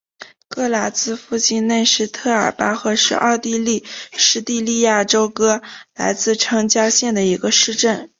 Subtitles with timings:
[0.47, 5.61] 格拉茨附近内施特尔巴赫是奥地利施蒂利亚州格
[5.93, 8.09] 拉茨城郊县的一个市镇。